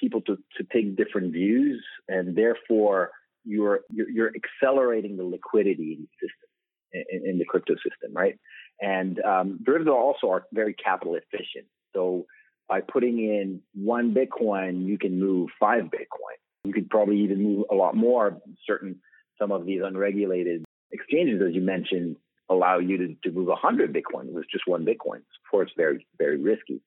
people 0.00 0.20
to, 0.22 0.36
to 0.56 0.64
take 0.72 0.96
different 0.96 1.32
views 1.32 1.82
and 2.08 2.36
therefore 2.36 3.10
you're, 3.44 3.80
you're, 3.90 4.08
you're 4.08 4.32
accelerating 4.34 5.16
the 5.16 5.24
liquidity 5.24 5.98
in 5.98 6.08
the 6.08 6.26
system, 6.26 7.06
in, 7.10 7.30
in 7.30 7.38
the 7.38 7.44
crypto 7.44 7.74
system, 7.74 8.14
right? 8.14 8.38
And 8.80 9.22
um, 9.22 9.60
derivatives 9.64 9.94
also 9.94 10.30
are 10.30 10.44
very 10.52 10.74
capital 10.74 11.14
efficient. 11.14 11.66
So 11.94 12.26
by 12.68 12.80
putting 12.80 13.18
in 13.18 13.60
one 13.74 14.14
Bitcoin, 14.14 14.86
you 14.86 14.98
can 14.98 15.20
move 15.20 15.50
five 15.60 15.84
Bitcoin. 15.84 16.38
You 16.64 16.72
could 16.72 16.88
probably 16.88 17.20
even 17.20 17.42
move 17.42 17.66
a 17.70 17.74
lot 17.74 17.94
more. 17.94 18.38
Certain 18.66 19.00
some 19.38 19.52
of 19.52 19.66
these 19.66 19.80
unregulated 19.84 20.64
exchanges, 20.92 21.42
as 21.46 21.54
you 21.54 21.60
mentioned, 21.60 22.16
allow 22.48 22.78
you 22.78 22.96
to, 22.98 23.16
to 23.24 23.32
move 23.32 23.48
100 23.48 23.92
Bitcoin 23.92 24.32
with 24.32 24.44
just 24.50 24.66
one 24.66 24.84
Bitcoin. 24.84 25.16
Of 25.16 25.50
course, 25.50 25.70
very, 25.76 26.06
very 26.18 26.38
risky. 26.38 26.80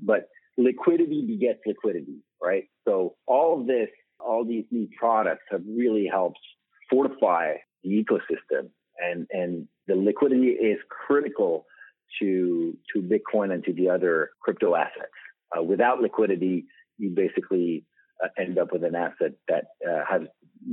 But 0.00 0.28
liquidity 0.56 1.24
begets 1.26 1.60
liquidity, 1.66 2.22
right? 2.42 2.64
So 2.86 3.16
all 3.26 3.60
of 3.60 3.66
this, 3.66 3.88
all 4.20 4.44
these 4.44 4.64
new 4.70 4.88
products 4.98 5.44
have 5.50 5.62
really 5.68 6.08
helped 6.10 6.38
fortify 6.90 7.54
the 7.82 7.90
ecosystem 7.90 8.70
and, 8.98 9.26
and 9.30 9.68
the 9.86 9.96
liquidity 9.96 10.48
is 10.48 10.78
critical 10.88 11.66
to, 12.20 12.76
to 12.94 13.02
Bitcoin 13.02 13.52
and 13.52 13.64
to 13.64 13.72
the 13.72 13.90
other 13.90 14.30
crypto 14.40 14.74
assets. 14.74 15.12
Uh, 15.56 15.62
without 15.62 16.00
liquidity, 16.00 16.66
you 16.98 17.10
basically 17.10 17.84
uh, 18.22 18.28
end 18.38 18.58
up 18.58 18.72
with 18.72 18.84
an 18.84 18.94
asset 18.94 19.32
that 19.48 19.64
uh, 19.86 20.04
has 20.08 20.22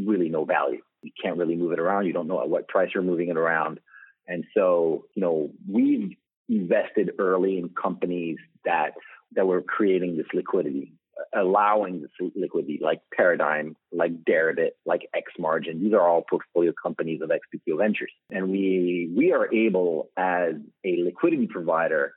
really 0.06 0.30
no 0.30 0.46
value. 0.46 0.82
You 1.02 1.12
can't 1.22 1.38
really 1.38 1.56
move 1.56 1.72
it 1.72 1.80
around. 1.80 2.06
You 2.06 2.14
don't 2.14 2.28
know 2.28 2.42
at 2.42 2.50
what 2.50 2.68
price 2.68 2.90
you're 2.94 3.04
moving 3.04 3.30
it 3.30 3.38
around. 3.38 3.80
And 4.28 4.44
so, 4.56 5.06
you 5.16 5.22
know, 5.22 5.52
we've 5.68 6.16
invested 6.50 7.12
early 7.20 7.58
in 7.58 7.70
companies 7.70 8.38
that 8.66 8.92
that 9.36 9.46
were 9.46 9.62
creating 9.62 10.18
this 10.18 10.26
liquidity, 10.34 10.94
allowing 11.36 12.02
this 12.02 12.32
liquidity, 12.36 12.80
like 12.82 13.02
Paradigm, 13.16 13.76
like 13.92 14.24
Deribit, 14.24 14.72
like 14.86 15.08
X 15.14 15.32
Margin. 15.38 15.80
These 15.82 15.94
are 15.94 16.02
all 16.02 16.24
portfolio 16.28 16.74
companies 16.82 17.22
of 17.22 17.30
XBTO 17.30 17.78
Ventures, 17.78 18.12
and 18.32 18.50
we 18.50 19.12
we 19.16 19.32
are 19.32 19.54
able 19.54 20.10
as 20.18 20.56
a 20.86 21.04
liquidity 21.04 21.48
provider, 21.48 22.14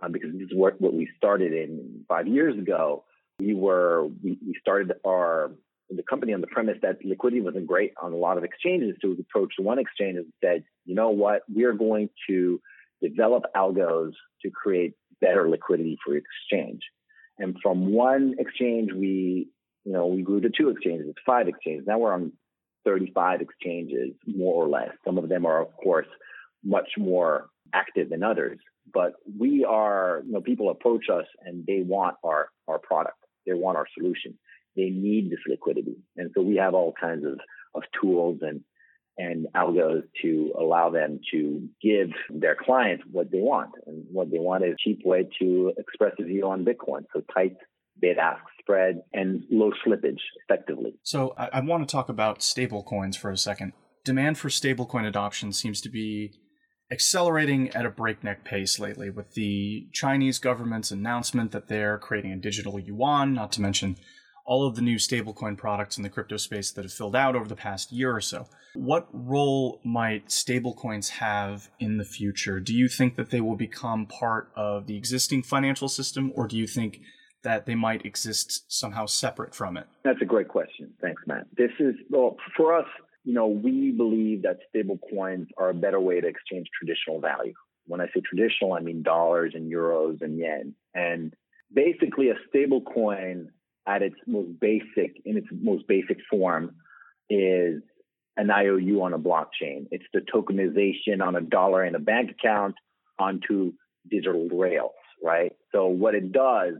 um, 0.00 0.12
because 0.12 0.32
this 0.32 0.42
is 0.42 0.54
what, 0.54 0.80
what 0.80 0.94
we 0.94 1.08
started 1.16 1.52
in 1.52 2.04
five 2.08 2.28
years 2.28 2.56
ago. 2.56 3.04
We 3.40 3.54
were 3.54 4.06
we, 4.22 4.38
we 4.46 4.54
started 4.60 4.92
our 5.06 5.50
the 5.94 6.02
company 6.02 6.32
on 6.32 6.40
the 6.40 6.46
premise 6.46 6.78
that 6.82 7.04
liquidity 7.04 7.42
wasn't 7.42 7.66
great 7.66 7.92
on 8.00 8.12
a 8.12 8.16
lot 8.16 8.38
of 8.38 8.44
exchanges. 8.44 8.96
So 9.02 9.08
we 9.08 9.18
approached 9.20 9.58
one 9.58 9.78
exchange 9.78 10.16
and 10.16 10.32
said, 10.42 10.64
you 10.86 10.94
know 10.94 11.10
what, 11.10 11.42
we 11.54 11.64
are 11.64 11.74
going 11.74 12.08
to 12.28 12.60
develop 13.02 13.44
algos 13.56 14.12
to 14.42 14.50
create 14.50 14.94
better 15.20 15.48
liquidity 15.48 15.98
for 16.04 16.14
exchange. 16.16 16.80
And 17.38 17.56
from 17.62 17.92
one 17.92 18.34
exchange, 18.38 18.90
we, 18.92 19.48
you 19.84 19.92
know, 19.92 20.06
we 20.06 20.22
grew 20.22 20.40
to 20.40 20.50
two 20.50 20.70
exchanges, 20.70 21.14
five 21.24 21.48
exchanges. 21.48 21.86
Now 21.86 21.98
we're 21.98 22.12
on 22.12 22.32
35 22.84 23.40
exchanges, 23.40 24.10
more 24.26 24.64
or 24.64 24.68
less. 24.68 24.90
Some 25.04 25.18
of 25.18 25.28
them 25.28 25.46
are, 25.46 25.60
of 25.60 25.68
course, 25.76 26.06
much 26.64 26.90
more 26.98 27.48
active 27.74 28.10
than 28.10 28.22
others. 28.22 28.58
But 28.92 29.12
we 29.38 29.64
are, 29.64 30.22
you 30.26 30.32
know, 30.32 30.40
people 30.40 30.70
approach 30.70 31.06
us 31.08 31.26
and 31.44 31.64
they 31.66 31.82
want 31.82 32.16
our, 32.24 32.48
our 32.68 32.78
product. 32.78 33.16
They 33.46 33.54
want 33.54 33.76
our 33.76 33.86
solution 33.96 34.38
they 34.76 34.90
need 34.90 35.30
this 35.30 35.40
liquidity. 35.46 35.96
And 36.16 36.30
so 36.34 36.42
we 36.42 36.56
have 36.56 36.74
all 36.74 36.94
kinds 36.98 37.24
of, 37.24 37.38
of 37.74 37.82
tools 38.00 38.38
and, 38.42 38.62
and 39.18 39.46
algos 39.54 40.02
to 40.22 40.52
allow 40.58 40.90
them 40.90 41.20
to 41.32 41.68
give 41.82 42.10
their 42.30 42.56
clients 42.56 43.04
what 43.10 43.30
they 43.30 43.40
want. 43.40 43.70
And 43.86 44.04
what 44.10 44.30
they 44.30 44.38
want 44.38 44.64
is 44.64 44.72
a 44.72 44.76
cheap 44.82 45.00
way 45.04 45.28
to 45.40 45.72
express 45.78 46.12
a 46.18 46.24
view 46.24 46.48
on 46.48 46.64
Bitcoin. 46.64 47.04
So 47.12 47.22
tight 47.34 47.56
bid 48.00 48.18
ask 48.18 48.42
spread 48.58 49.02
and 49.12 49.42
low 49.50 49.70
slippage 49.86 50.20
effectively. 50.44 50.94
So 51.02 51.34
I, 51.36 51.50
I 51.54 51.60
want 51.60 51.86
to 51.86 51.92
talk 51.92 52.08
about 52.08 52.40
stablecoins 52.40 53.16
for 53.16 53.30
a 53.30 53.36
second. 53.36 53.72
Demand 54.04 54.38
for 54.38 54.48
stablecoin 54.48 55.06
adoption 55.06 55.52
seems 55.52 55.80
to 55.82 55.88
be 55.90 56.32
accelerating 56.90 57.70
at 57.70 57.86
a 57.86 57.90
breakneck 57.90 58.44
pace 58.44 58.78
lately 58.78 59.10
with 59.10 59.34
the 59.34 59.88
Chinese 59.92 60.38
government's 60.38 60.90
announcement 60.90 61.50
that 61.52 61.68
they're 61.68 61.98
creating 61.98 62.32
a 62.32 62.36
digital 62.36 62.78
yuan, 62.78 63.32
not 63.32 63.52
to 63.52 63.62
mention 63.62 63.96
all 64.44 64.66
of 64.66 64.74
the 64.74 64.82
new 64.82 64.96
stablecoin 64.96 65.56
products 65.56 65.96
in 65.96 66.02
the 66.02 66.08
crypto 66.08 66.36
space 66.36 66.70
that 66.72 66.84
have 66.84 66.92
filled 66.92 67.16
out 67.16 67.36
over 67.36 67.48
the 67.48 67.56
past 67.56 67.92
year 67.92 68.14
or 68.14 68.20
so. 68.20 68.46
What 68.74 69.08
role 69.12 69.80
might 69.84 70.28
stablecoins 70.28 71.10
have 71.10 71.68
in 71.78 71.98
the 71.98 72.04
future? 72.04 72.58
Do 72.58 72.74
you 72.74 72.88
think 72.88 73.16
that 73.16 73.30
they 73.30 73.40
will 73.40 73.56
become 73.56 74.06
part 74.06 74.50
of 74.56 74.86
the 74.86 74.96
existing 74.96 75.42
financial 75.42 75.88
system, 75.88 76.32
or 76.34 76.46
do 76.48 76.56
you 76.56 76.66
think 76.66 77.00
that 77.42 77.66
they 77.66 77.74
might 77.74 78.06
exist 78.06 78.64
somehow 78.68 79.06
separate 79.06 79.54
from 79.54 79.76
it? 79.76 79.86
That's 80.04 80.22
a 80.22 80.26
great 80.26 80.48
question. 80.48 80.92
Thanks, 81.00 81.22
Matt. 81.26 81.46
This 81.56 81.72
is, 81.78 81.94
well, 82.08 82.36
for 82.56 82.74
us, 82.74 82.86
you 83.24 83.34
know, 83.34 83.46
we 83.46 83.92
believe 83.92 84.42
that 84.42 84.58
stablecoins 84.74 85.46
are 85.58 85.70
a 85.70 85.74
better 85.74 86.00
way 86.00 86.20
to 86.20 86.26
exchange 86.26 86.68
traditional 86.76 87.20
value. 87.20 87.52
When 87.86 88.00
I 88.00 88.06
say 88.06 88.20
traditional, 88.20 88.72
I 88.72 88.80
mean 88.80 89.02
dollars 89.02 89.52
and 89.54 89.70
euros 89.70 90.22
and 90.22 90.38
yen. 90.38 90.74
And 90.94 91.34
basically, 91.72 92.30
a 92.30 92.34
stablecoin 92.54 93.46
at 93.86 94.02
its 94.02 94.16
most 94.26 94.60
basic, 94.60 95.20
in 95.24 95.36
its 95.36 95.48
most 95.50 95.86
basic 95.88 96.18
form, 96.30 96.76
is 97.28 97.82
an 98.36 98.50
IOU 98.50 99.02
on 99.02 99.12
a 99.12 99.18
blockchain. 99.18 99.86
It's 99.90 100.04
the 100.12 100.20
tokenization 100.20 101.20
on 101.24 101.36
a 101.36 101.40
dollar 101.40 101.84
in 101.84 101.94
a 101.94 101.98
bank 101.98 102.30
account 102.30 102.74
onto 103.18 103.72
digital 104.10 104.48
rails, 104.48 104.92
right? 105.22 105.52
So 105.72 105.86
what 105.86 106.14
it 106.14 106.32
does 106.32 106.74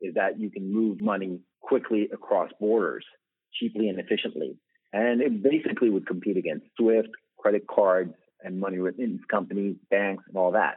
is 0.00 0.14
that 0.14 0.38
you 0.38 0.50
can 0.50 0.72
move 0.72 1.00
money 1.00 1.40
quickly 1.60 2.08
across 2.12 2.50
borders, 2.60 3.04
cheaply 3.52 3.88
and 3.88 3.98
efficiently. 3.98 4.56
And 4.92 5.20
it 5.20 5.42
basically 5.42 5.90
would 5.90 6.06
compete 6.06 6.36
against 6.36 6.66
SWIFT, 6.78 7.08
credit 7.38 7.66
cards, 7.66 8.14
and 8.42 8.60
money 8.60 8.78
remittance 8.78 9.22
companies, 9.30 9.76
banks, 9.90 10.24
and 10.28 10.36
all 10.36 10.52
that. 10.52 10.76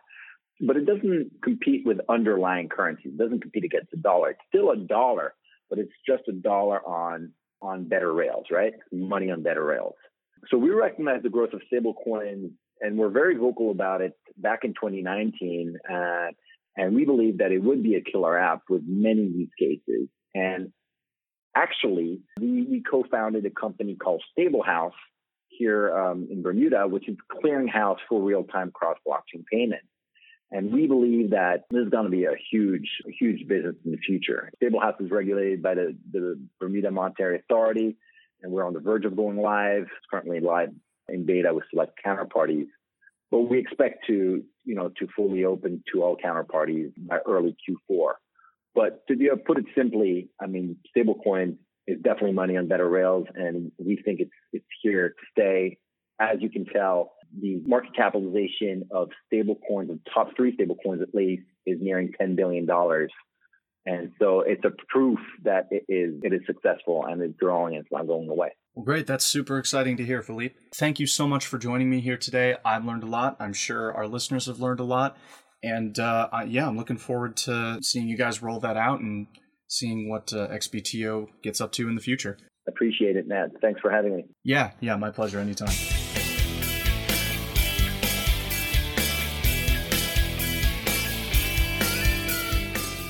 But 0.62 0.76
it 0.76 0.86
doesn't 0.86 1.32
compete 1.44 1.86
with 1.86 2.00
underlying 2.10 2.70
currencies. 2.70 3.14
It 3.14 3.18
doesn't 3.18 3.42
compete 3.42 3.64
against 3.64 3.92
the 3.92 3.98
dollar. 3.98 4.32
It's 4.32 4.40
still 4.50 4.72
a 4.72 4.78
dollar, 4.78 5.34
but 5.70 5.80
it's 5.80 5.94
just 6.08 6.24
a 6.28 6.34
dollar 6.34 6.80
on 6.86 7.32
on 7.62 7.86
better 7.86 8.14
rails, 8.14 8.46
right? 8.52 8.74
Money 8.92 9.32
on 9.32 9.44
better 9.44 9.64
rails. 9.64 9.96
So 10.50 10.58
we 10.58 10.70
recognize 10.70 11.22
the 11.24 11.30
growth 11.30 11.52
of 11.54 11.62
stablecoins, 11.72 12.52
and 12.80 12.98
we're 12.98 13.10
very 13.10 13.36
vocal 13.36 13.72
about 13.72 14.02
it 14.02 14.14
back 14.38 14.64
in 14.64 14.74
2019. 14.74 15.76
Uh, 15.92 16.28
and 16.78 16.96
we 16.96 17.04
believe 17.04 17.40
that 17.40 17.52
it 17.52 17.60
would 17.60 17.84
be 17.84 17.96
a 17.96 18.02
killer 18.02 18.38
app 18.38 18.62
with 18.70 18.84
many 18.88 19.24
use 19.24 19.50
cases. 19.60 20.08
And 20.34 20.72
actually, 21.56 22.22
we, 22.40 22.64
we 22.64 22.82
co-founded 22.90 23.46
a 23.46 23.50
company 23.50 23.96
called 23.96 24.24
Stablehouse 24.38 24.94
here 25.50 25.94
um, 25.94 26.28
in 26.32 26.42
Bermuda, 26.42 26.88
which 26.88 27.10
is 27.10 27.18
clearinghouse 27.44 27.98
for 28.08 28.22
real-time 28.22 28.72
cross-blockchain 28.72 29.44
payment. 29.52 29.82
And 30.52 30.74
we 30.74 30.88
believe 30.88 31.32
that 31.32 31.66
this 31.70 31.84
is 31.84 31.90
going 31.90 32.06
to 32.06 32.10
be 32.10 32.26
a 32.26 32.36
huge, 32.52 32.90
huge 33.20 33.48
business 33.48 33.76
in 33.86 33.92
the 33.92 33.98
future. 33.98 34.52
Stablehouse 34.62 35.00
is 35.00 35.12
regulated 35.12 35.62
by 35.62 35.76
the, 35.76 35.96
the 36.12 36.40
Bermuda 36.60 36.90
Monetary 36.90 37.38
Authority, 37.38 37.98
and 38.42 38.52
we're 38.52 38.66
on 38.66 38.74
the 38.74 38.80
verge 38.80 39.06
of 39.06 39.16
going 39.16 39.38
live. 39.38 39.84
It's 39.84 40.06
currently 40.10 40.40
live 40.40 40.70
in 41.08 41.26
beta 41.26 41.54
with 41.54 41.66
select 41.70 42.00
counterparties. 42.04 42.68
But 43.32 43.42
we 43.42 43.60
expect 43.60 44.08
to, 44.08 44.44
you 44.66 44.76
know, 44.76 44.90
to 44.98 45.08
fully 45.16 45.46
open 45.46 45.84
to 45.94 46.02
all 46.02 46.18
counterparties 46.18 46.94
by 46.98 47.20
early 47.28 47.56
Q4. 47.70 48.14
But 48.74 49.06
to 49.08 49.16
put 49.46 49.60
it 49.60 49.66
simply, 49.78 50.30
I 50.42 50.48
mean, 50.48 50.78
stablecoin 50.96 51.58
is 51.86 51.98
definitely 52.02 52.34
money 52.34 52.58
on 52.58 52.68
better 52.68 52.88
rails, 52.88 53.28
and 53.36 53.72
we 53.78 53.98
think 54.04 54.20
it's 54.20 54.32
it's 54.54 54.66
here 54.82 55.10
to 55.10 55.16
stay. 55.32 55.78
As 56.20 56.38
you 56.40 56.50
can 56.50 56.66
tell, 56.66 57.14
the 57.42 57.62
market 57.66 57.96
capitalization 57.96 58.88
of 58.92 59.10
stablecoins, 59.32 59.88
the 59.88 60.00
top 60.14 60.30
three 60.36 60.56
stablecoins 60.56 61.02
at 61.02 61.14
least, 61.14 61.44
is 61.66 61.78
nearing 61.82 62.12
ten 62.20 62.36
billion 62.36 62.66
dollars. 62.66 63.12
And 63.86 64.12
so 64.20 64.42
it's 64.42 64.64
a 64.66 64.72
proof 64.90 65.20
that 65.44 65.68
it 65.72 65.84
is 65.88 66.20
it 66.24 66.34
is 66.34 66.42
successful 66.46 67.06
and 67.06 67.22
it's 67.22 67.38
growing 67.40 67.76
and 67.76 67.84
it's 67.84 67.92
not 67.92 68.08
going 68.08 68.30
away. 68.30 68.50
Well, 68.76 68.86
great. 68.86 69.08
That's 69.08 69.26
super 69.26 69.58
exciting 69.58 69.98
to 69.98 70.06
hear, 70.06 70.22
Philippe. 70.22 70.56
Thank 70.76 71.00
you 71.00 71.08
so 71.08 71.28
much 71.28 71.46
for 71.46 71.58
joining 71.58 71.90
me 71.90 72.02
here 72.02 72.18
today. 72.18 72.56
I've 72.64 72.86
learned 72.86 73.04
a 73.04 73.08
lot. 73.08 73.38
I'm 73.40 73.54
sure 73.54 73.94
our 73.94 74.08
listeners 74.08 74.46
have 74.46 74.60
learned 74.60 74.80
a 74.80 74.84
lot. 74.84 75.18
And 75.64 75.98
uh, 76.00 76.30
yeah, 76.48 76.68
I'm 76.68 76.78
looking 76.78 76.98
forward 76.98 77.36
to 77.38 77.80
seeing 77.82 78.08
you 78.08 78.18
guys 78.18 78.42
roll 78.42 78.60
that 78.60 78.78
out 78.78 79.00
and 79.00 79.28
seeing 79.68 80.10
what 80.10 80.32
uh, 80.34 80.48
XBTO 80.48 81.28
gets 81.44 81.60
up 81.60 81.72
to 81.74 81.88
in 81.90 81.96
the 81.96 82.02
future. 82.02 82.38
Appreciate 82.68 83.16
it, 83.16 83.28
Matt. 83.28 83.52
Thanks 83.62 83.82
for 83.82 83.92
having 83.92 84.16
me. 84.16 84.26
Yeah, 84.44 84.72
yeah, 84.80 84.96
my 84.96 85.10
pleasure. 85.10 85.40
Anytime. 85.40 85.74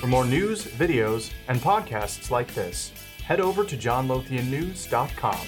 More 0.10 0.26
news, 0.26 0.66
videos, 0.66 1.32
and 1.48 1.60
podcasts 1.60 2.32
like 2.32 2.54
this, 2.54 2.92
head 3.24 3.40
over 3.40 3.64
to 3.64 3.78
johnlothiannews.com. 3.78 5.48